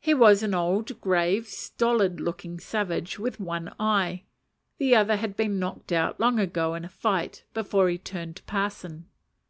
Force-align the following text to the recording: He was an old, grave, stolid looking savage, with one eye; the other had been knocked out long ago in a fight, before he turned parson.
He 0.00 0.14
was 0.14 0.42
an 0.42 0.54
old, 0.54 0.98
grave, 1.02 1.46
stolid 1.48 2.18
looking 2.18 2.58
savage, 2.58 3.18
with 3.18 3.38
one 3.38 3.74
eye; 3.78 4.22
the 4.78 4.96
other 4.96 5.16
had 5.16 5.36
been 5.36 5.58
knocked 5.58 5.92
out 5.92 6.18
long 6.18 6.38
ago 6.38 6.74
in 6.74 6.86
a 6.86 6.88
fight, 6.88 7.44
before 7.52 7.90
he 7.90 7.98
turned 7.98 8.40
parson. 8.46 9.04